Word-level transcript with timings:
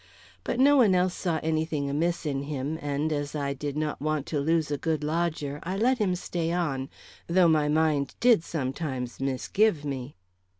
But 0.43 0.59
no 0.59 0.77
one 0.77 0.95
else 0.95 1.13
saw 1.13 1.39
any 1.43 1.63
thing 1.63 1.87
amiss 1.87 2.25
in 2.25 2.41
him, 2.45 2.79
and, 2.81 3.13
as 3.13 3.35
I 3.35 3.53
did 3.53 3.77
not 3.77 4.01
want 4.01 4.25
to 4.25 4.39
lose 4.39 4.71
a 4.71 4.77
good 4.79 5.03
lodger, 5.03 5.59
I 5.61 5.77
let 5.77 5.99
him 5.99 6.15
stay 6.15 6.51
on, 6.51 6.89
though 7.27 7.47
my 7.47 7.67
mind 7.69 8.15
did 8.19 8.43
sometimes 8.43 9.19
misgive 9.19 9.85
me." 9.85 10.15